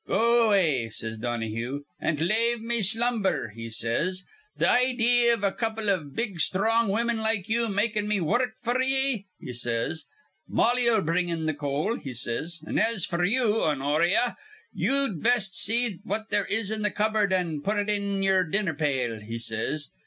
[0.07, 4.23] 'Go away,' says Donahue, 'an lave me slumber,' he says.
[4.57, 8.81] 'Th' idee iv a couple iv big strong women like you makin' me wurruk f'r
[8.83, 10.05] ye,' he says.
[10.47, 12.61] 'Mollie 'll bring in th' coal,' he says.
[12.65, 14.37] 'An' as f'r you, Honoria,
[14.73, 18.73] ye'd best see what there is in th' cupboord an' put it in ye'er dinner
[18.73, 19.89] pail,' he says.